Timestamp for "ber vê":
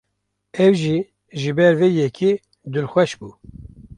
1.57-1.89